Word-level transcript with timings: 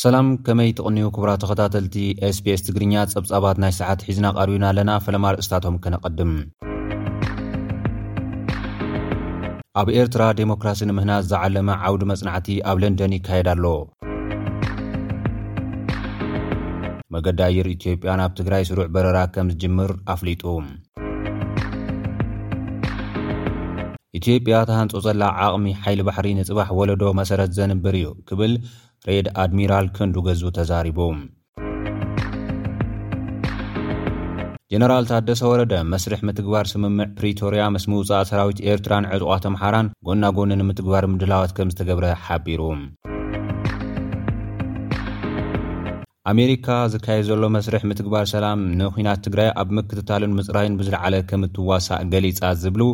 ሰላም 0.00 0.26
ከመይ 0.46 0.68
ትቕንዩ 0.76 1.06
ክብራ 1.14 1.30
ተኸታተልቲ 1.40 1.94
sps 2.34 2.60
ትግርኛ 2.66 2.92
ጸብጻባት 3.12 3.56
ናይ 3.62 3.72
ሰዓት 3.78 4.00
ሒዝና 4.06 4.26
ቀርና 4.36 4.64
ኣለና 4.68 4.90
ፈለማርእስታቶም 5.04 5.76
ከነቐድም 5.84 6.30
ኣብ 9.80 9.88
ኤርትራ 9.96 10.22
ዴሞክራሲ 10.40 10.80
ንምህናት 10.90 11.24
ዘዓለመ 11.32 11.68
ዓውዲ 11.88 12.02
መፅናዕቲ 12.10 12.48
ኣብ 12.72 12.78
ለንደን 12.84 13.14
ይካየዳ 13.18 13.50
ኣሎ 13.56 13.66
መገዳ 17.16 17.42
የር 17.58 17.68
ኢትዮጵያ 17.76 18.14
ናብ 18.22 18.34
ትግራይ 18.40 18.64
ስሩዕ 18.70 18.88
በረራ 18.96 19.20
ከም 19.36 19.50
ዝጅምር 19.54 19.92
ኣፍሊጡ 20.14 20.44
ኢትዮጵያ 24.20 24.54
ተሃንፆ 24.68 24.94
ዘላ 25.08 25.22
ዓቕሚ 25.48 25.66
ሓይሊ 25.82 26.00
ባሕሪ 26.08 26.26
ንፅባሕ 26.40 26.70
ወለዶ 26.80 27.04
መሰረት 27.22 27.50
ዘንብር 27.58 27.94
እዩ 27.98 28.08
ክብል 28.30 28.54
ሬድ 29.08 29.26
ኣድሚራል 29.42 29.86
ከንዱ 29.96 30.16
ገዙ 30.24 30.40
ተዛሪቡ 30.56 30.96
ጀነራል 34.72 35.04
ታደሰ 35.10 35.40
ወረደ 35.52 35.74
መስርሕ 35.92 36.20
ምትግባር 36.28 36.64
ስምምዕ 36.72 37.06
ፕሪቶርያ 37.18 37.62
መስ 37.74 37.84
ምውፃእ 37.92 38.26
ሰራዊት 38.30 38.58
ኤርትራን 38.72 39.06
ዕጡቋተኣምሓራን 39.14 39.86
ጎና 40.08 40.24
ጎን 40.38 40.52
ንምትግባር 40.60 41.04
ምድላዋት 41.12 41.52
ከም 41.58 41.70
ዝተገብረ 41.74 42.04
ሓቢሩ 42.26 42.62
ኣሜሪካ 46.32 46.68
ዝካየድ 46.94 47.24
ዘሎ 47.30 47.44
መስርሕ 47.56 47.82
ምትግባር 47.92 48.26
ሰላም 48.34 48.60
ንኩናት 48.80 49.22
ትግራይ 49.28 49.48
ኣብ 49.62 49.68
ምክትታልን 49.78 50.34
ምፅራይን 50.40 50.76
ብዝለዓለ 50.80 51.16
ከም 51.30 51.44
እትዋሳእ 51.48 52.04
ገሊጻ 52.16 52.42
ዝብሉ 52.64 52.84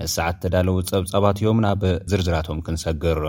ነሰዓት 0.00 0.38
ተዳለዉ 0.44 0.76
ጸብጻባት 0.90 1.38
እዮም 1.44 1.60
ናብ 1.66 1.84
ዝርዝራቶም 2.12 2.60
ክንሰግር 2.66 3.20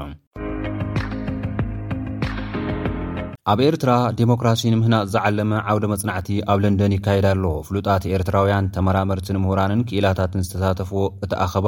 ኣብ 3.52 3.60
ኤርትራ 3.66 3.92
ዴሞክራሲን 4.20 4.76
ምህናፅ 4.82 5.08
ዝዓለመ 5.14 5.52
ዓውደ 5.72 5.86
መፅናዕቲ 5.92 6.28
ኣብ 6.52 6.60
ለንደን 6.64 6.94
ይካየዳ 6.96 7.26
ኣለ 7.36 7.44
ፍሉጣት 7.68 8.04
ኤርትራውያን 8.14 8.70
ተመራመርትን 8.76 9.40
ምሁራንን 9.44 9.82
ክኢላታትን 9.90 10.46
ዝተሳተፈዎ 10.46 11.02
እቲ 11.26 11.34
ኣኸባ 11.46 11.68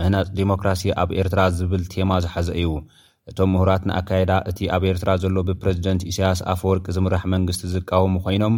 ምህናፅ 0.00 0.26
ዴሞክራሲ 0.40 0.82
ኣብ 1.04 1.12
ኤርትራ 1.22 1.40
ዝብል 1.58 1.84
ቴማ 1.92 2.10
ዝሓዘ 2.24 2.48
እዩ 2.62 2.68
እቶም 3.30 3.50
ምሁራት 3.54 3.82
ንኣካየዳ 3.88 4.32
እቲ 4.50 4.58
ኣብ 4.76 4.82
ኤርትራ 4.90 5.10
ዘሎ 5.22 5.36
ብፕረዚደንት 5.48 6.02
ኢሳያስ 6.10 6.40
ኣፍወርቂ 6.54 6.86
ዝምራሕ 6.96 7.22
መንግስቲ 7.34 7.62
ዝቃወሙ 7.74 8.14
ኮይኖም 8.26 8.54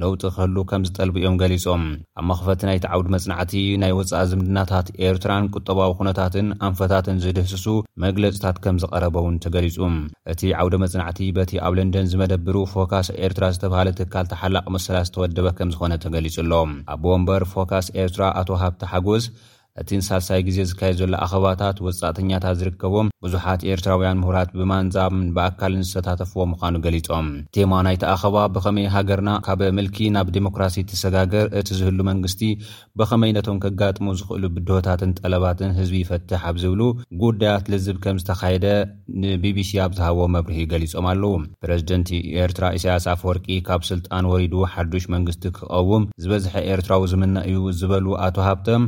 ለውጢ 0.00 0.22
ክህሉ 0.34 0.56
ከም 0.70 0.82
ዝጠልብ 0.88 1.14
እዮም 1.20 1.34
ገሊፆም 1.42 1.82
ኣብ 2.20 2.24
መኽፈቲ 2.30 2.60
ናይቲ 2.68 2.84
ዓውዲ 2.94 3.06
መጽናዕቲ 3.14 3.54
ናይ 3.82 3.92
ወፃእ 3.98 4.26
ዝምድናታት 4.30 4.86
ኤርትራን 5.06 5.48
ቁጠባዊ 5.56 5.90
ኩነታትን 6.00 6.46
ኣንፈታትን 6.68 7.18
ዝድህስሱ 7.24 7.66
መግለፅታት 8.04 8.58
ከም 8.66 8.76
ዝቐረበ 8.82 9.16
ውን 9.26 9.36
ተገሊጹ 9.44 9.76
እቲ 10.34 10.40
ዓውደ 10.60 10.74
መጽናዕቲ 10.84 11.20
በቲ 11.38 11.52
ኣብ 11.66 11.74
ለንደን 11.78 12.10
ዝመደብሩ 12.14 12.56
ፎካስ 12.74 13.10
ኤርትራ 13.28 13.44
ዝተብሃለ 13.56 13.90
ትካል 14.00 14.28
ተሓላቕ 14.34 14.64
መሰላት 14.76 15.08
ዝተወደበ 15.10 15.50
ከም 15.60 15.72
ዝኾነ 15.76 15.92
ተገሊጹ 16.04 16.36
ኣሎ 16.44 16.52
ኣቦዎ 16.94 17.16
ምበር 17.22 17.44
ፎካስ 17.54 17.88
ኤርትራ 18.04 18.22
ኣቶ 18.42 18.48
ሃብቲ 18.64 18.84
ሓጎስ 18.92 19.26
እቲ 19.80 19.88
ንሳልሳይ 19.98 20.40
ግዜ 20.46 20.58
ዝካየድ 20.70 20.96
ዘሎ 21.00 21.12
ኣኸባታት 21.24 21.76
ወፃእተኛታት 21.86 22.56
ዝርከቦም 22.60 23.08
ብዙሓት 23.24 23.60
ኤርትራውያን 23.72 24.20
ምሁራት 24.22 24.50
ብማንዛብን 24.60 25.26
ብኣካልን 25.36 25.84
ዝተታተፍዎ 25.90 26.40
ምዃኑ 26.52 26.74
ገሊፆም 26.86 27.28
ቴማ 27.54 27.72
ናይቲ 27.86 28.02
ኣኸባ 28.14 28.36
ብኸመይ 28.54 28.88
ሃገርና 28.94 29.30
ካብ 29.46 29.60
ምልኪ 29.76 29.98
ናብ 30.16 30.28
ዴሞክራሲ 30.36 30.78
ትሰጋገር 30.92 31.46
እቲ 31.60 31.68
ዝህሉ 31.80 31.98
መንግስቲ 32.10 32.42
ብኸመይነቶም 33.00 33.60
ከጋጥሙ 33.64 34.08
ዝኽእሉ 34.20 34.44
ብድሆታትን 34.56 35.12
ጠለባትን 35.20 35.76
ህዝቢ 35.78 35.96
ይፈትሕ 36.04 36.42
ኣብ 36.50 36.58
ዝብሉ 36.64 36.80
ጉዳያት 37.24 37.64
ልዝብ 37.74 37.96
ከም 38.06 38.18
ዝተካየደ 38.22 38.66
ንቢቢሲ 39.24 39.72
ኣብ 39.84 39.94
ዝሃቦ 40.00 40.18
መብርሂ 40.36 40.58
ገሊፆም 40.72 41.08
ኣለው 41.12 41.34
ፕረዚደንቲ 41.62 42.08
ኤርትራ 42.46 42.64
ኢሳያስ 42.80 43.06
ኣፍወርቂ 43.14 43.46
ካብ 43.68 43.84
ስልጣን 43.92 44.30
ወሪዱ 44.32 44.54
ሓዱሽ 44.74 45.06
መንግስቲ 45.16 45.44
ክቐውም 45.58 46.08
ዝበዝሐ 46.24 46.54
ኤርትራዊ 46.74 47.04
ዝምና 47.14 47.36
እዩ 47.52 47.58
ዝበሉ 47.82 48.06
ኣቶ 48.28 48.36
ሃብቶም 48.48 48.82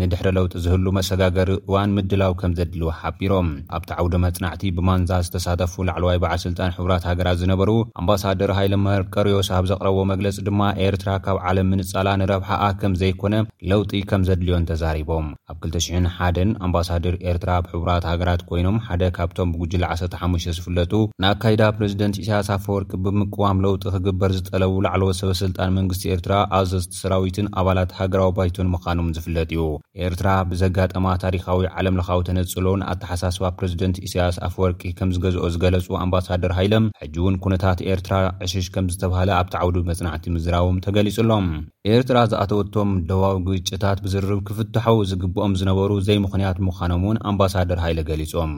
ንድሕሪ 0.00 0.28
ለውጢ 0.36 0.52
ዝህሉ 0.64 0.86
መሰጋገሪ 0.96 1.50
እዋን 1.68 1.90
ምድላው 1.96 2.32
ከም 2.40 2.52
ዘድልዎ 2.58 2.86
ሓቢሮም 3.00 3.48
ኣብቲ 3.76 3.90
ዓውደ 4.00 4.14
መጽናዕቲ 4.24 4.62
ብማንዛ 4.76 5.10
ዝተሳተፉ 5.26 5.74
ላዕለዋይ 5.88 6.18
በዓል 6.22 6.38
ስልጣን 6.44 6.72
ሕቡራት 6.76 7.04
ሃገራት 7.08 7.36
ዝነበሩ 7.42 7.70
ኣምባሳደር 8.02 8.50
ሃይለመርቀርዮሰብ 8.58 9.66
ዘቕረብዎ 9.70 10.00
መግለፂ 10.12 10.38
ድማ 10.46 10.60
ኤርትራ 10.86 11.10
ካብ 11.26 11.40
ዓለም 11.50 11.68
ምንፃላ 11.72 12.08
ንረብሓኣ 12.22 12.62
ከም 12.82 12.94
ዘይኮነ 13.02 13.34
ለውጢ 13.72 13.92
ከም 14.12 14.24
ዘድልዮን 14.28 14.66
ተዛሪቦም 14.70 15.26
ኣብ 15.54 15.60
2001 15.68 16.40
ኣምባሳድር 16.68 17.16
ኤርትራ 17.32 17.50
ብሕቡራት 17.66 18.06
ሃገራት 18.12 18.44
ኮይኖም 18.48 18.80
ሓደ 18.88 19.02
ካብቶም 19.18 19.52
ብጉጅል 19.56 19.86
15 19.90 20.50
ዝፍለጡ 20.60 20.92
ንኣካይዳ 21.24 21.62
ፕሬዚደንት 21.76 22.20
ኢሳያስ 22.24 22.50
ፈወርቂ 22.64 22.90
ብምቅዋም 23.04 23.62
ለውጢ 23.66 23.84
ክግበር 23.96 24.32
ዝጠለቡ 24.38 24.72
ላዕለዎት 24.86 25.20
ሰበ 25.20 25.36
ስልጣን 25.44 25.76
መንግስቲ 25.80 26.06
ኤርትራ 26.16 26.34
ኣዘዝቲ 26.60 26.94
ሰራዊትን 27.04 27.50
ኣባላት 27.60 27.92
ሃገራዊ 28.00 28.32
ባይቶን 28.40 28.72
ምዃኖም 28.76 29.12
ዝፍለጥ 29.18 29.48
እዩ 29.54 29.62
ኤርትራ 30.06 30.28
ብዘጋጠማ 30.50 31.06
ታሪካዊ 31.22 31.62
ዓለም 31.78 31.96
ለካዊ 31.98 32.20
ተነፅሎን 32.28 32.84
ኣተሓሳስባ 32.92 33.44
ፕረዚደንት 33.58 33.96
እሳያስ 34.06 34.36
ኣፍ 34.46 34.54
ወርቂ 34.62 34.82
ከም 34.98 35.10
ዝገዝኦ 35.14 35.46
ዝገለፁ 35.54 35.88
ኣምባሳደር 36.02 36.52
ሃይለም 36.58 36.84
ሕጂ 37.02 37.16
ውን 37.24 37.36
ኩነታት 37.44 37.80
ኤርትራ 37.92 38.14
ዕሽሽ 38.46 38.68
ከም 38.76 38.86
ዝተባሃለ 38.92 39.32
ኣብቲዓውዱ 39.40 39.76
መፅናዕቲ 39.90 40.24
ምዝራቦም 40.36 40.78
ተገሊጹኣሎም 40.86 41.46
ኤርትራ 41.94 42.18
ዝኣተወቶም 42.34 42.92
ደባዊ 43.10 43.36
ግጭታት 43.48 43.98
ብዝርብ 44.06 44.40
ክፍትሐው 44.50 45.00
ዝግብኦም 45.12 45.56
ዝነበሩ 45.62 45.90
ዘይ 46.08 46.20
ምኽንያት 46.26 46.58
ምዃኖም 46.68 47.04
እውን 47.08 47.20
ኣምባሳደር 47.32 47.80
ሃይለ 47.86 48.00
ገሊፆም 48.12 48.54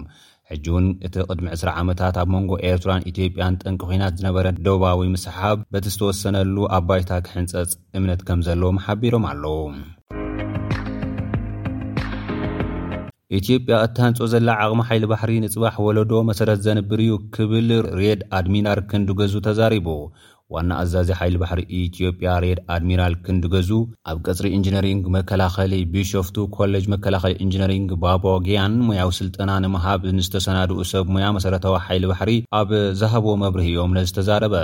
ሕጂ 0.50 0.66
ውን 0.72 0.86
እቲ 1.06 1.14
ቅድሚ 1.28 1.46
2ስ 1.52 1.62
ዓመታት 1.80 2.16
ኣብ 2.22 2.28
መንጎ 2.34 2.50
ኤርትራን 2.70 3.04
ኢትዮጵያን 3.10 3.54
ጠንቂ 3.62 3.80
ኮናት 3.90 4.16
ዝነበረ 4.20 4.46
ደባዊ 4.66 4.98
ምስሓብ 5.14 5.58
በቲ 5.74 5.86
ዝተወሰነሉ 5.94 6.56
ኣባይታ 6.78 7.10
ክሕንፀፅ 7.28 7.70
እምነት 7.98 8.22
ከም 8.30 8.40
ዘለዎም 8.48 8.82
ሓቢሮም 8.86 9.24
ኣለዉ 9.30 9.56
ኢትዮጵያ 13.40 13.74
እተሃንፆ 13.86 14.18
ዘላ 14.32 14.48
ዓቕሚ 14.64 14.80
ሓይሊ 14.88 15.04
ባሕሪ 15.12 15.32
ንጽባሕ 15.44 15.76
ወለዶ 15.86 16.12
መሰረት 16.30 16.58
ዜንብርዩ 16.66 17.12
ክብል 17.34 17.70
ሬድ 18.00 18.20
ኣድሚራል 18.38 18.80
ክንዲገዙ 18.90 19.34
ተዛሪቡ 19.46 19.88
ዋና 20.54 20.70
ኣዛዚ 20.82 21.08
ሓይሊ 21.20 21.36
ባሕሪ 21.42 21.60
ኢትዮጵያ 21.82 22.32
ሬድ 22.44 22.58
ኣድሚራል 22.74 23.14
ክንዲገዙ 23.26 23.70
ኣብ 24.10 24.18
ቅጽሪ 24.26 24.46
ኢንጅነሪንግ 24.56 25.04
መከላኸሊ 25.16 25.72
ቢሽ 25.94 26.12
ፍቱ 26.26 26.36
ኮሌጅ 26.56 26.84
መከላኸሊ 26.94 27.34
ኢንጅነሪንግ 27.44 27.92
ባቦግያን 28.04 28.76
ሙያው 28.88 29.12
ስልጠና 29.18 29.50
ንምሃብ 29.64 30.04
ንዝተሰናድኡ 30.18 30.78
ሰብ 30.92 31.08
ሙያ 31.16 31.28
መሰረታዊ 31.38 31.76
ሓይሊ 31.86 32.04
ባሕሪ 32.12 32.32
ኣብ 32.60 32.72
ዛሃቦ 33.02 33.26
መብሪህ 33.44 33.70
እዮም 33.72 33.94
ነዚ 33.98 34.12
ተዛረበ 34.18 34.54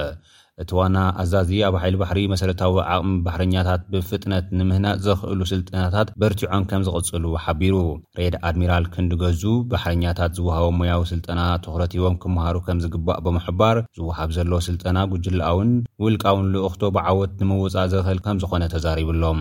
እቲ 0.62 0.70
ዋና 0.78 0.96
ኣዛዚ 1.22 1.50
ኣብ 1.66 1.74
ሓይሊ 1.82 1.94
ባሕሪ 2.00 2.18
መሰረታዊ 2.32 2.74
ዓቅሚ 2.94 3.10
ባሕረኛታት 3.26 3.82
ብፍጥነት 3.92 4.46
ንምህናፅ 4.58 4.96
ዘኽእሉ 5.06 5.40
ስልጠናታት 5.52 6.08
በርቲዖም 6.20 6.64
ከም 6.70 6.82
ዝቕፅሉ 6.88 7.24
ሓቢሩ 7.44 7.76
ሬድ 8.20 8.34
ኣድሚራል 8.48 8.84
ክንዲገዙ 8.94 9.42
ባሕረኛታት 9.72 10.32
ዝወሃቦ 10.38 10.66
ሙያዊ 10.80 11.02
ስልጠና 11.12 11.40
ትኩረት 11.66 11.94
ሂቦም 11.98 12.16
ክምሃሩ 12.24 12.56
ከም 12.68 12.80
ዝግባእ 12.84 13.20
ብምሕባር 13.26 13.76
ዝወሃብ 13.98 14.32
ዘለ 14.38 14.52
ስልጠና 14.68 14.98
ጉጅላኣውን 15.14 15.72
ውልቃ 16.04 16.22
ውን 16.36 16.46
ልኣክቶ 16.52 16.82
ብዓወት 16.96 17.32
ንምውፃእ 17.40 17.88
ዘክእል 17.92 18.18
ከም 18.24 18.36
ዝኾነ 18.42 18.62
ተዛሪብሎም 18.74 19.40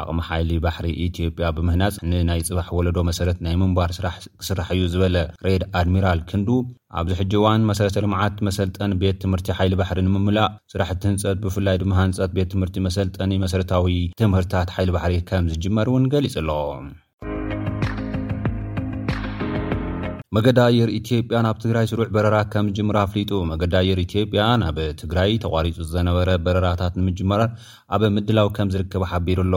ኣቕሚ 0.00 0.18
ሓይሊ 0.28 0.50
ባሕሪ 0.64 0.86
ኢትዮጵያ 1.04 1.48
ብምህናፅ 1.56 1.94
ንናይ 2.10 2.40
ፅባሕ 2.48 2.68
ወለዶ 2.78 2.96
መሰረት 3.10 3.38
ናይ 3.46 3.54
ምንባር 3.60 3.90
ስራሕ 3.98 4.16
ክስራሕ 4.40 4.68
እዩ 4.76 4.86
ዝበለ 4.94 5.16
ሬድ 5.46 5.64
ኣድሚራል 5.80 6.22
ክንዱ 6.32 6.48
ኣብዚ 7.00 7.12
ሕጂ 7.20 7.32
ዋን 7.44 7.66
መሰረተ 7.70 7.96
ልምዓት 8.06 8.36
መሰልጠኒ 8.48 8.92
ቤት 9.04 9.18
ትምህርቲ 9.24 9.48
ሓይሊ 9.60 9.72
ባሕሪ 9.82 9.98
ንምምላእ 10.08 10.50
ስራሕቲ 10.74 11.02
ህንፀት 11.10 11.38
ብፍላይ 11.46 11.78
ድማ 11.84 11.94
ህንፀት 12.02 12.32
ቤት 12.38 12.50
ትምህርቲ 12.54 12.76
መሰልጠኒ 12.88 13.30
መሰረታዊ 13.44 13.94
ትምህርትታት 14.24 14.74
ሓይሊ 14.76 14.90
ባሕሪ 14.98 15.14
ከም 15.30 15.48
ዝጅመር 15.54 15.90
እውን 15.92 16.06
ገሊፅ 16.14 16.36
ኣሎ 16.42 16.50
መገዳ 20.36 20.58
ኣየር 20.72 20.90
ኢትዮጵያ 20.98 21.38
ናብ 21.44 21.56
ትግራይ 21.62 21.86
ስሩዕ 21.88 22.06
በረራ 22.14 22.36
ከም 22.52 22.66
ጅምሮ 22.76 22.96
አፍሊጡ 23.00 23.32
መገዲ 23.50 23.74
ኣየር 23.80 23.98
ኢትዮጵያ 24.04 24.44
ናብ 24.62 24.78
ትግራይ 25.00 25.32
ተቋሪፁ 25.42 25.76
ዘነበረ 25.94 26.30
በረራታት 26.44 26.94
ንምጅመራ 27.00 27.40
ኣብ 27.96 28.02
ምድላዊ 28.16 28.48
ከም 28.58 28.70
ዝርከብ 28.74 29.04
ሓቢሩ 29.10 29.38
ኣሎ 29.46 29.54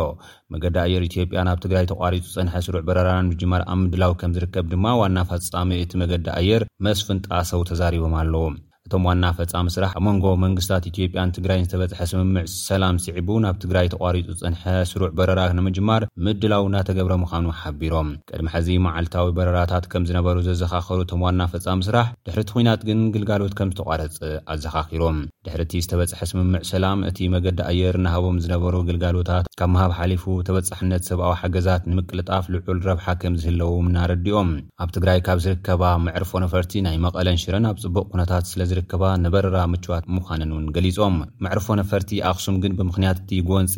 መገዲ 0.56 0.75
ኣየር 0.86 1.06
ኢትዮጵያ 1.10 1.45
ናብ 1.50 1.62
ትግራይ 1.66 1.88
ተቋሪፁ 1.94 2.25
ዝፅንሐ 2.33 2.56
ስሩዕ 2.68 2.83
በረራ 2.89 3.10
ንምጅመር 3.27 3.63
ኣብ 3.74 3.80
ምድላዊ 3.86 4.13
ከም 4.24 4.33
ዝርከብ 4.38 4.68
ድማ 4.74 4.86
ዋና 5.01 5.18
ፈፃሚ 5.31 5.72
እቲ 5.86 5.94
መገዲ 6.04 6.27
ኣየር 6.42 6.66
መስፍን 6.88 7.21
ጣሰው 7.30 7.63
ተዛሪቦም 7.71 8.16
ኣለው 8.24 8.45
እቶም 8.88 9.06
ዋና 9.10 9.26
ፈፃ 9.38 9.52
ምስራሕ 9.68 9.92
ኣብ 9.98 10.04
መንጎ 10.08 10.26
መንግስታት 10.44 10.84
ኢትዮጵያን 10.90 11.32
ትግራይን 11.36 11.64
ዝተበፅሐ 11.68 12.02
ስምምዕ 12.10 12.44
ሰላም 12.66 12.96
ስዕቡ 13.06 13.30
ናብ 13.46 13.56
ትግራይ 13.64 13.88
ተቋሪጡ 13.94 14.28
ፅንሐ 14.42 14.64
ስሩዕ 14.90 15.10
በረራ 15.18 15.44
ንምጅማር 15.58 16.04
ምድላው 16.26 16.64
እናተገብረ 16.70 17.14
ምዃኑ 17.22 17.46
ሓቢሮም 17.62 18.10
ቅድማ 18.32 18.48
ሕዚ 18.56 18.68
መዓልታዊ 18.88 19.30
በረራታት 19.38 19.86
ከም 19.94 20.04
ዝነበሩ 20.10 20.36
ዘዘኻኸሩ 20.48 21.00
እቶም 21.06 21.24
ዋና 21.28 21.42
ፈፃ 21.54 21.66
ምስራሕ 21.82 22.06
ድሕርቲ 22.30 22.52
ኩናት 22.58 22.84
ግን 22.90 23.02
ግልጋሎት 23.16 23.56
ከምዝተቋረፅ 23.62 24.20
ኣዘኻኺሮም 24.56 25.18
ድሕርቲ 25.48 25.74
ዝተበፅሐ 25.86 26.20
ስምምዕ 26.34 26.62
ሰላም 26.74 27.02
እቲ 27.10 27.18
መገዲ 27.38 27.58
ኣየር 27.72 27.98
እናሃቦም 28.02 28.38
ዝነበሩ 28.46 28.76
ግልጋሎታት 28.92 29.50
ካብ 29.62 29.70
መሃብ 29.78 29.92
ሓሊፉ 30.02 30.24
ተበፃሕነት 30.50 31.04
ሰብኣዊ 31.12 31.34
ሓገዛት 31.42 31.84
ንምቅልጣፍ 31.94 32.46
ልዑል 32.56 32.80
ረብሓ 32.92 33.08
ከም 33.24 33.34
ዝህለዉ 33.42 33.74
ምናረዲኦም 33.90 34.52
ኣብ 34.86 34.90
ትግራይ 35.00 35.20
ካብ 35.30 35.42
ዝርከባ 35.48 35.84
መዕርፎ 36.08 36.31
ነፈርቲ 36.48 36.72
ናይ 36.90 37.00
መቐለን 37.08 37.42
ሽረን 37.46 37.68
ኣብ 37.74 37.78
ፅቡቅ 37.88 38.08
ኩነታት 38.16 38.46
ስለዘ 38.54 38.72
ርከባ 38.77 39.04
ንበረራ 39.24 39.57
ምችዋት 39.74 40.06
ምዃንን 40.16 40.51
ውን 40.56 40.66
ገሊፆም 40.75 41.16
ማዕርፎ 41.44 41.68
ነፈርቲ 41.81 42.10
ኣክሱም 42.31 42.56
ግን 42.63 42.74
ብምክንያትቲ 42.80 43.39
ጎንፂ 43.50 43.75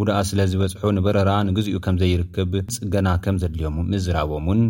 ጉዳእ 0.00 0.20
ስለዝበፅሑ 0.30 0.82
ንበረራ 0.98 1.30
ንግዚኡ 1.48 1.78
ከም 1.86 1.96
ዘይርክብ 2.02 2.52
ፅገና 2.76 3.08
ከም 3.24 3.38
ዘድልዮም 3.44 3.78
ምዝራቦም 3.92 4.46
ውን 4.52 4.62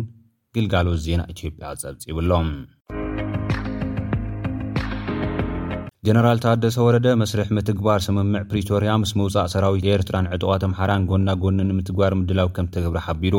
ግልጋሎት 0.57 0.99
ዜና 1.07 1.21
ኢትዮጵያ 1.35 1.69
ፀብፂብሎም 1.83 2.47
ጀነራል 6.07 6.37
ታኣደሰ 6.43 6.77
ወረደ 6.85 7.07
መስርሕ 7.21 7.49
ምትግባር 7.55 7.99
ስምምዕ 8.05 8.39
ፕሪቶርያ 8.51 8.91
ምስ 9.01 9.11
ምውፃእ 9.17 9.49
ሰራዊት 9.53 9.83
ኤርትራን 9.95 10.29
ዕጥቋት 10.35 10.63
ኣምሓራን 10.67 11.03
ጎና 11.11 11.27
ጎን 11.41 11.59
ንምትግባር 11.69 12.13
ምድላዊ 12.19 12.47
ከም 12.55 12.67
ተግብሪ 12.75 12.99
ሓቢሩ 13.07 13.35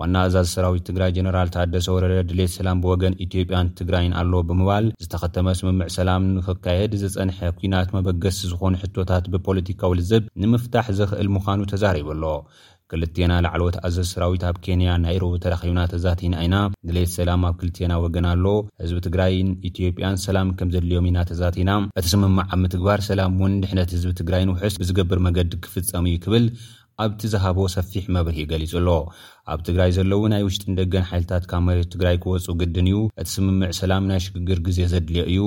ዋና 0.00 0.14
ኣእዛዝ 0.26 0.46
ሰራዊት 0.54 0.86
ትግራይ 0.88 1.10
ጀነራል 1.16 1.50
ታኣደሰ 1.56 1.86
ወረደ 1.96 2.14
ድሌት 2.30 2.52
ሰላም 2.58 2.80
ብወገን 2.84 3.18
ኢትዮጵያን 3.26 3.72
ትግራይን 3.80 4.16
ኣለ 4.20 4.32
ብምባል 4.52 4.86
ዝተኸተመ 5.04 5.46
ስምምዕ 5.60 5.90
ሰላም 5.98 6.24
ንክካየድ 6.36 6.94
ዝፀንሐ 7.02 7.40
ኩናት 7.58 7.90
መበገስ 7.96 8.38
ዝኾኑ 8.52 8.74
ሕቶታት 8.84 9.26
ብፖለቲካዊ 9.34 9.94
ልዘብ 10.00 10.24
ንምፍታሕ 10.44 10.88
ዝኽእል 11.00 11.30
ምዃኑ 11.36 11.60
ተዛሪብ 11.74 12.08
ኣሎ 12.16 12.24
ክልቴና 12.92 13.32
ላዕለት 13.44 13.76
ኣዘዝ 13.86 14.06
ሰራዊት 14.14 14.42
ኣብ 14.48 14.56
ኬንያ 14.64 14.90
ናይ 15.04 15.16
ሩቡ 15.22 15.32
ተራኺብና 15.44 15.80
ተዛቲና 15.92 16.34
ኢና 16.46 16.56
ድሌት 16.88 17.10
ሰላም 17.18 17.40
ኣብ 17.48 17.54
ክልቴና 17.60 17.94
ወገና 18.04 18.26
ኣሎ 18.34 18.44
ህዝቢ 18.82 18.98
ትግራይን 19.06 19.48
ኢትዮጵያን 19.70 20.20
ሰላም 20.26 20.48
ከም 20.58 20.68
ዘድልዮም 20.74 21.06
ኢና 21.10 21.18
ተዛቲና 21.30 21.70
እቲ 22.00 22.06
ስምምዕ 22.12 22.44
ኣብ 22.54 22.60
ምትግባር 22.64 23.00
ሰላም 23.08 23.32
ወን 23.44 23.54
ድሕነት 23.64 23.90
ህዝቢ 23.96 24.12
ትግራይን 24.20 24.52
ውሑስ 24.52 24.76
ብዝገብር 24.82 25.20
መገዲ 25.26 25.52
ክፍፀሙ 25.64 26.04
እዩ 26.10 26.18
ክብል 26.26 26.46
ኣብቲ 27.04 27.22
ዝሃቦ 27.32 27.58
ሰፊሕ 27.76 28.04
መበርሂ 28.16 28.38
ገሊጹ 28.52 28.72
ኣሎ 28.82 28.88
ኣብ 29.54 29.58
ትግራይ 29.68 29.90
ዘለዉ 29.96 30.22
ናይ 30.34 30.44
ውሽጢ 30.46 30.62
ንደገን 30.74 31.04
ሓይልታት 31.10 31.44
ካብ 31.50 31.62
መሬት 31.68 31.90
ትግራይ 31.96 32.16
ክወፁ 32.24 32.46
ግድን 32.60 32.86
እዩ 32.92 33.00
እቲ 33.22 33.28
ስምምዕ 33.38 33.70
ሰላም 33.82 34.06
ናይ 34.12 34.20
ሽግግር 34.26 34.60
ግዜ 34.68 34.78
ዘድልዮ 34.94 35.24
እዩ 35.34 35.40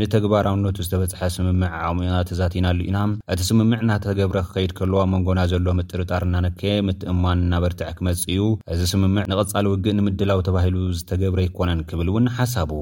ንተግባራውነቱ 0.00 0.76
ዝተበጽሐ 0.86 1.20
ስምምዕ 1.34 1.68
ዓቕሚና 1.86 2.14
ተዛቲናሉ 2.28 2.78
ኢና 2.88 2.98
እቲ 3.32 3.40
ስምምዕ 3.48 3.78
እናተገብረ 3.84 4.38
ክከይድ 4.46 4.72
ከለዋ 4.78 5.02
መንጎና 5.12 5.40
ዘሎ 5.50 5.68
ምጥርጣር 5.78 6.22
እናነክ 6.26 6.60
ምትእማን 6.86 7.42
እናበርትዕ 7.44 7.90
ክመጽ 7.98 8.22
እዩ 8.32 8.40
እዚ 8.74 8.80
ስምምዕ 8.92 9.22
ንቐጻሊ 9.30 9.66
ውግእ 9.72 9.94
ንምድላው 9.98 10.40
ተባሂሉ 10.48 10.76
ዝተገብረ 11.00 11.40
ይኮነን 11.46 11.82
ክብል 11.90 12.08
እውን 12.12 12.26
ሓሳቡ 12.38 12.72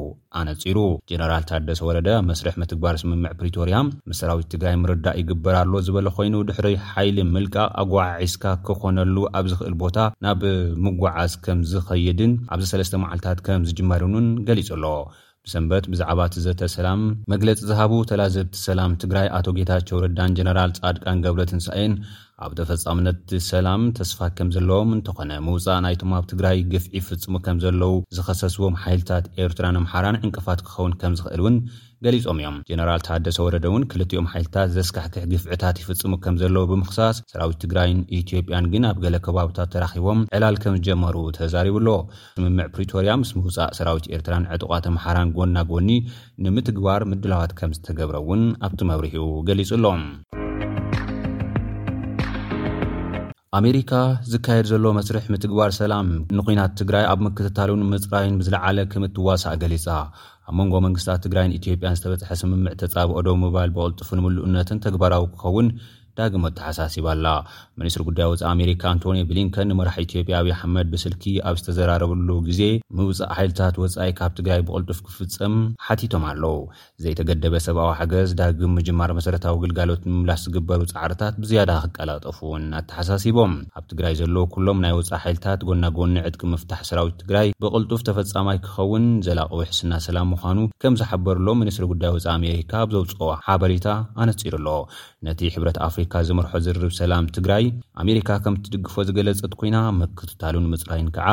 ኣነጺሩ 0.42 0.78
ጀነራል 1.10 1.44
ታደስ 1.50 1.80
ወረደ 1.88 2.08
መስርሕ 2.28 2.54
ምትግባር 2.62 2.96
ስምምዕ 3.02 3.32
ፕሪቶርያም 3.40 3.90
ምስ 4.12 4.18
ሰራዊት 4.24 4.48
ትግራይ 4.54 4.76
ምርዳእ 4.84 5.18
ይግበር 5.20 5.56
ኣሎ 5.62 5.72
ዝበለ 5.88 6.08
ኮይኑ 6.18 6.34
ድሕሪ 6.50 6.70
ሓይሊ 6.92 7.18
ምልቃቅ 7.34 7.68
ኣጓዓዒስካ 7.84 8.44
ክኾነሉ 8.68 9.16
ኣብ 9.40 9.46
ዝኽእል 9.54 9.74
ቦታ 9.84 9.98
ናብ 10.26 10.42
ምጓዓዝ 10.86 11.34
ከም 11.44 11.60
ዝኸይድን 11.72 12.32
ኣብዚ 12.56 12.64
ሰለስተ 12.74 12.94
መዓልታት 13.04 13.38
ከም 13.48 13.62
ዝጅመርንን 13.70 14.26
ገሊጹ 14.48 14.70
ኣሎ 14.78 14.86
ብሰንበት 15.46 15.84
ብዛዕባ 15.92 16.20
ቲ 16.32 16.36
ዘተሰላም 16.44 17.00
መግለፂ 17.32 17.58
ዝሃቡ 17.70 17.92
ተላዘብቲሰላም 18.10 18.92
ትግራይ 19.04 19.26
ኣቶ 19.38 19.46
ጌታቸው 19.58 20.02
ረዳን 20.04 20.36
ጀነራል 20.38 20.74
ጻድቃን 20.78 21.22
ገብሎትንሳኤን 21.24 21.94
ኣብ 22.44 22.52
ተፈፃሙነት 22.58 23.30
ሰላም 23.50 23.82
ተስፋ 23.96 24.18
ከም 24.36 24.48
ዘለዎም 24.54 24.90
እንተኾነ 24.96 25.32
ምውፃእ 25.46 25.80
ናይቶም 25.84 26.12
ኣብ 26.18 26.24
ትግራይ 26.30 26.58
ግፍዒ 26.72 26.92
ይፍፅሙ 26.98 27.34
ከም 27.46 27.56
ዘለው 27.64 27.92
ዝኸሰስዎም 28.16 28.76
ሓይልታት 28.84 29.24
ኤርትራን 29.44 29.78
ኣምሓራን 29.80 30.18
ዕንቅፋት 30.26 30.60
ክኸውን 30.66 30.92
ከም 31.00 31.14
ዝኽእል 31.18 31.40
እውን 31.42 31.56
ገሊፆም 32.04 32.38
እዮም 32.42 32.56
ጀነራል 32.68 33.02
ታደሰ 33.08 33.36
ወረደ 33.46 33.64
እውን 33.70 33.82
ክልቲኦም 33.90 34.30
ሓይልታት 34.32 34.70
ዘስካሕክሕ 34.78 35.24
ግፍዕታት 35.32 35.76
ይፍፅሙ 35.82 36.12
ከም 36.24 36.38
ዘለዉ 36.42 36.64
ብምክሳስ 36.72 37.18
ሰራዊት 37.32 37.60
ትግራይን 37.64 38.00
ኢትዮጵያን 38.20 38.70
ግን 38.72 38.86
ኣብ 38.90 38.96
ገለ 39.04 39.18
ከባብታት 39.26 39.70
ተራኺቦም 39.74 40.22
ዕላል 40.38 40.56
ከም 40.64 40.76
ዝጀመሩ 40.80 41.14
ተዛሪቡ 41.38 41.76
ሎ 41.88 41.94
ስምምዕ 42.38 42.68
ፕሪቶርያ 42.76 43.14
ምስ 43.22 43.32
ምውፃእ 43.40 43.72
ሰራዊት 43.80 44.08
ኤርትራን 44.16 44.48
ዕጡቓት 44.56 44.86
ኣምሓራን 44.92 45.32
ጎናጎኒ 45.38 45.90
ንምትግባር 46.46 47.02
ምድለባት 47.12 47.54
ከም 47.60 47.72
ዝተገብረ 47.78 48.16
ውን 48.30 48.44
ኣብቲ 48.68 48.80
መብሪህው 48.92 49.30
ገሊጹ 49.50 49.70
ሎም 49.86 50.02
ኣሜሪካ 53.56 53.92
ዝካየድ 54.32 54.66
ዘሎ 54.70 54.84
መስርሕ 54.98 55.24
ምትግባር 55.32 55.70
ሰላም 55.78 56.06
ንኩናት 56.36 56.72
ትግራይ 56.80 57.04
ኣብ 57.10 57.18
ምክትታልን 57.24 57.82
ምፅራይን 57.90 58.38
ብዝለዓለ 58.40 58.78
ከም 58.92 59.02
እትዋሳእ 59.08 59.58
ገሊፃ 59.62 59.84
ኣብ 60.48 60.54
መንጎ 60.58 60.74
መንግስትት 60.86 61.20
ትግራይን 61.24 61.52
ኢትዮጵያን 61.58 61.96
ዝተበፅሐ 61.98 62.30
ስምምዕ 62.42 62.72
ተፃብኦ 62.82 63.18
ዶም 63.26 63.42
ምባል 63.46 63.72
ብቅልጡፉ 63.76 64.08
ንምሉእነትን 64.18 64.80
ተግባራዊ 64.86 65.26
ክኸውን 65.34 65.68
ዳግም 66.18 66.42
ኣተሓሳሲባኣላ 66.48 67.26
ሚኒስትሪ 67.80 68.02
ጉዳይ 68.08 68.26
ውፃ 68.30 68.42
ኣሜሪካ 68.54 68.82
ኣንቶኒ 68.92 69.18
ብሊንከን 69.28 69.68
ንመራሕ 69.70 69.94
ኢትዮጵያ 70.06 70.34
ኣብዪ 70.40 70.50
ሓመድ 70.60 70.86
ብስልኪ 70.94 71.24
ኣብ 71.48 71.54
ዝተዘራረብሉ 71.60 72.28
ግዜ 72.48 72.60
ምውፃእ 72.98 73.20
ሓይልታት 73.36 73.76
ወፃኢ 73.82 74.08
ካብ 74.18 74.32
ትግራይ 74.38 74.60
ብቅልጡፍ 74.68 74.98
ክፍፀም 75.06 75.54
ሓቲቶም 75.86 76.24
ኣለው 76.30 76.56
ዘይተገደበ 77.04 77.54
ሰብኣዊ 77.66 77.90
ሓገዝ 78.00 78.30
ዳግም 78.40 78.74
ምጅማር 78.78 79.10
መሰረታዊ 79.18 79.54
ግልጋሎት 79.64 80.02
ንምምላስ 80.08 80.42
ዝግበሩ 80.46 80.80
ፃዕርታት 80.92 81.34
ብዝያዳ 81.44 81.70
ክቀላጠፉውን 81.84 82.66
ኣተሓሳሲቦም 82.80 83.54
ኣብ 83.80 83.86
ትግራይ 83.92 84.16
ዘለው 84.20 84.44
ኩሎም 84.56 84.78
ናይ 84.84 84.94
ውፃእ 84.98 85.22
ሓይልታት 85.24 85.60
ጎናጎኒ 85.70 86.14
ዕጥቂ 86.30 86.40
ምፍታሕ 86.54 86.82
ስራዊት 86.90 87.16
ትግራይ 87.22 87.48
ብቕልጡፍ 87.64 88.02
ተፈፃማይ 88.10 88.60
ክኸውን 88.66 89.06
ዘላቕዊ 89.28 89.62
ሕስና 89.70 89.92
ሰላም 90.10 90.28
ምኳኑ 90.34 90.58
ከም 90.84 90.94
ዝሓበርሎም 91.02 91.64
ኒስትሪ 91.70 91.86
ጉዳይ 91.94 92.12
ውፃ 92.18 92.28
ኣሜሪካ 92.40 92.74
ብዘውፅ 92.90 93.10
ሓበሬታ 93.48 93.88
ኣነፂሩ 94.22 94.54
ኣሎ 94.60 94.68
ዝመርሖ 96.28 96.52
ዝርርብ 96.66 96.92
ሰላም 97.00 97.24
ትግራይ 97.36 97.64
ኣሜሪካ 98.02 98.30
ከም 98.44 98.54
እትድግፎ 98.58 98.94
ዝገለፀት 99.08 99.52
ኮይና 99.60 99.78
መክትታሉን 100.00 100.66
ምፅራይን 100.72 101.08
ከዓ 101.16 101.28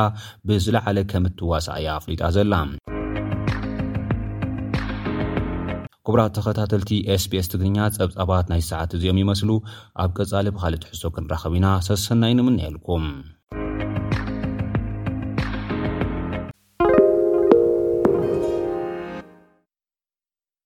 ብዝለዓለ 0.50 0.98
ከም 1.12 1.24
እትዋሳእያ 1.30 1.88
ኣፍሊጣ 2.00 2.21
ዘላ 2.38 2.54
ክቡራት 6.07 6.33
ተኸታተልቲ 6.38 6.92
ስpስ 7.24 7.48
ትግርኛ 7.54 7.77
ፀብፃባት 7.98 8.45
ናይ 8.51 8.62
ሰዓት 8.69 8.92
እዚኦም 8.98 9.19
ይመስሉ 9.24 9.50
ኣብ 10.04 10.10
ቀፃሊ 10.19 10.48
ብካልእ 10.56 10.81
ትሕሶ 10.86 11.01
ክንራኸብ 11.18 11.56
ኢና 11.60 11.68
ሰሰናይንምን 11.89 12.57
ንሄልኩም 12.62 13.06